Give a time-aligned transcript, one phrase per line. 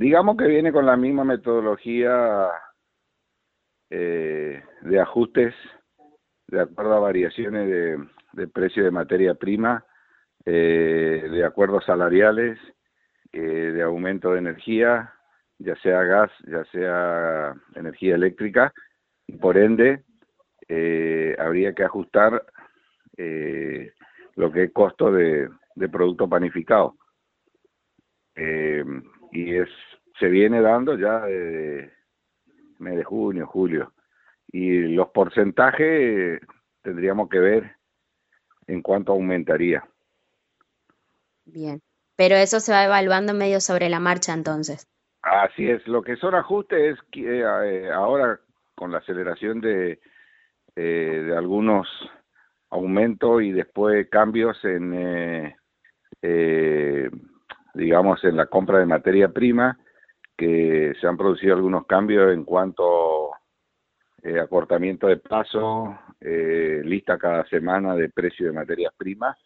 [0.00, 2.48] digamos que viene con la misma metodología
[3.90, 5.54] eh, de ajustes
[6.48, 9.84] de acuerdo a variaciones de, precio de materia prima,
[10.46, 12.58] eh, de acuerdos salariales,
[13.30, 15.12] eh, de aumento de energía,
[15.58, 18.72] ya sea gas, ya sea energía eléctrica,
[19.26, 20.02] y por ende
[20.66, 22.42] eh, habría que ajustar
[24.36, 26.96] lo que es costo de, de producto panificado.
[29.32, 29.68] Eh, y es
[30.18, 31.92] se viene dando ya desde
[32.78, 33.92] mes de junio, julio.
[34.52, 36.40] Y los porcentajes
[36.82, 37.76] tendríamos que ver
[38.66, 39.84] en cuánto aumentaría.
[41.44, 41.80] Bien,
[42.16, 44.86] pero eso se va evaluando medio sobre la marcha entonces.
[45.22, 48.40] Así es, lo que son ajustes es que eh, ahora
[48.74, 50.00] con la aceleración de,
[50.76, 51.86] eh, de algunos
[52.70, 55.56] aumentos y después cambios en, eh,
[56.22, 57.10] eh,
[57.74, 59.78] digamos, en la compra de materia prima,
[60.36, 63.30] que se han producido algunos cambios en cuanto
[64.22, 69.36] eh, acortamiento de plazo, eh, lista cada semana de precio de materias primas,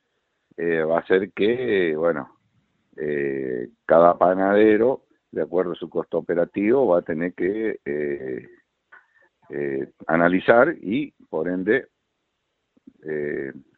[0.57, 2.39] eh, va a hacer que, bueno,
[2.97, 8.49] eh, cada panadero, de acuerdo a su costo operativo, va a tener que eh,
[10.07, 11.89] analizar y, por ende,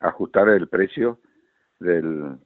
[0.01, 1.19] ajustar el precio
[1.81, 2.37] del,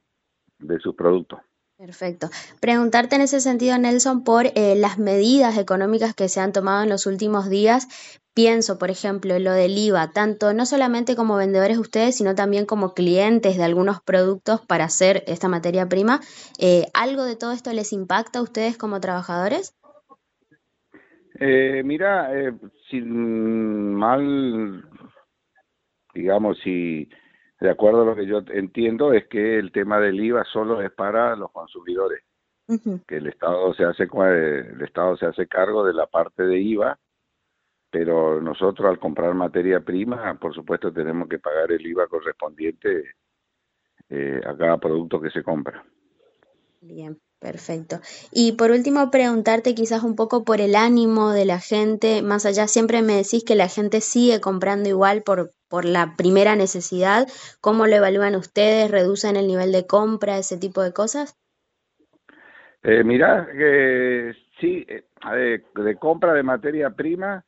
[0.57, 1.39] de sus productos.
[1.81, 2.29] Perfecto.
[2.59, 6.89] Preguntarte en ese sentido, Nelson, por eh, las medidas económicas que se han tomado en
[6.89, 7.87] los últimos días.
[8.35, 12.67] Pienso, por ejemplo, en lo del IVA, tanto no solamente como vendedores ustedes, sino también
[12.67, 16.19] como clientes de algunos productos para hacer esta materia prima.
[16.59, 19.75] Eh, ¿Algo de todo esto les impacta a ustedes como trabajadores?
[21.39, 22.53] Eh, mira, eh,
[22.91, 24.87] sin mal,
[26.13, 27.09] digamos, si
[27.61, 30.91] de acuerdo a lo que yo entiendo, es que el tema del IVA solo es
[30.91, 32.23] para los consumidores,
[33.07, 36.59] que el Estado se hace cua- el Estado se hace cargo de la parte de
[36.59, 36.99] IVA,
[37.91, 43.15] pero nosotros al comprar materia prima, por supuesto, tenemos que pagar el IVA correspondiente
[44.09, 45.83] eh, a cada producto que se compra.
[46.81, 47.99] Bien, perfecto.
[48.31, 52.67] Y por último, preguntarte quizás un poco por el ánimo de la gente, más allá,
[52.67, 57.27] siempre me decís que la gente sigue comprando igual por, por la primera necesidad.
[57.59, 58.91] ¿Cómo lo evalúan ustedes?
[58.91, 61.35] ¿Reducen el nivel de compra, ese tipo de cosas?
[62.83, 65.03] Eh, mira, que sí, eh,
[65.33, 67.43] de, de compra de materia prima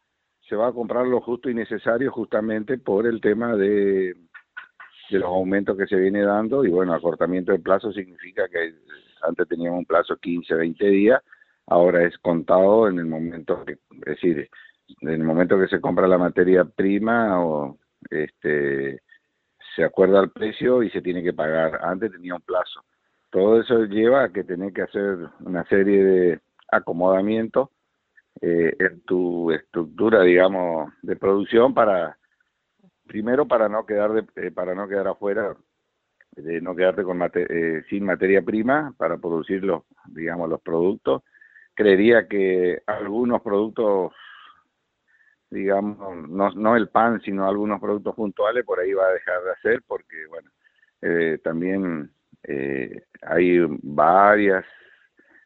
[0.50, 4.16] se va a comprar lo justo y necesario justamente por el tema de,
[5.10, 8.74] de los aumentos que se viene dando y bueno, acortamiento de plazo significa que
[9.24, 11.22] antes teníamos un plazo 15, 20 días,
[11.68, 14.50] ahora es contado en el momento que, es decir,
[15.02, 17.78] en el momento que se compra la materia prima o
[18.10, 19.02] este
[19.76, 21.80] se acuerda el precio y se tiene que pagar.
[21.84, 22.84] Antes tenía un plazo.
[23.32, 26.42] Todo eso lleva a que tenés que hacer una serie de
[26.72, 27.70] acomodamientos
[28.42, 32.18] eh, en tu estructura, digamos, de producción para
[33.08, 35.56] primero para no quedar de, eh, para no quedar afuera,
[36.36, 41.24] de no quedarte con eh, sin materia prima para producir los, digamos, los productos.
[41.74, 44.14] Creería que algunos productos,
[45.50, 49.52] digamos, no, no el pan, sino algunos productos puntuales por ahí va a dejar de
[49.52, 50.50] hacer porque, bueno,
[51.02, 52.12] eh, también
[52.44, 54.66] eh, hay varias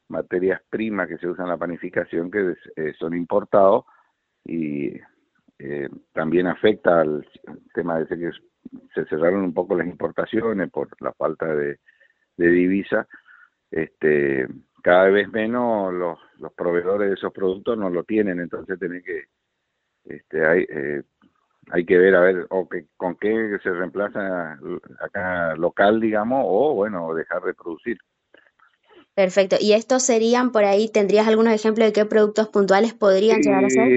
[0.09, 2.55] materias primas que se usan en la panificación que
[2.97, 3.83] son importados
[4.45, 4.93] y
[6.13, 7.27] también afecta al
[7.73, 8.31] tema de ese que
[9.03, 11.79] se cerraron un poco las importaciones por la falta de,
[12.37, 13.07] de divisa.
[13.69, 14.47] Este,
[14.81, 19.25] cada vez menos los, los proveedores de esos productos no lo tienen, entonces tiene que
[20.05, 21.03] este, hay, eh,
[21.71, 24.57] hay que ver a ver o que, con qué se reemplaza
[24.99, 27.97] acá local, digamos, o bueno, dejar de producir.
[29.13, 29.55] Perfecto.
[29.59, 33.69] ¿Y estos serían por ahí, tendrías algunos ejemplos de qué productos puntuales podrían llegar a
[33.69, 33.87] ser?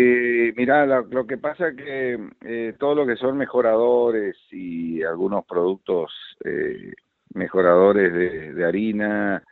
[0.56, 5.44] Mira, lo, lo que pasa es que eh, todo lo que son mejoradores y algunos
[5.44, 6.12] productos
[6.44, 6.92] eh,
[7.34, 9.42] mejoradores de, de harina,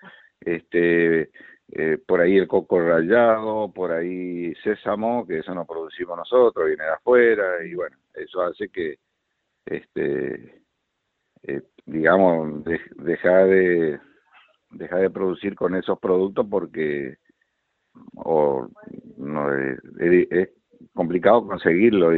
[0.40, 1.30] este,
[1.70, 6.84] eh, por ahí el coco rallado, por ahí sésamo, que eso no producimos nosotros, viene
[6.84, 8.98] de afuera, y bueno, eso hace que,
[9.66, 10.62] este,
[11.42, 14.00] eh, digamos, de, dejar de
[14.70, 17.16] dejar de producir con esos productos porque
[18.16, 18.68] o
[19.16, 20.50] no es
[20.94, 22.12] complicado conseguirlo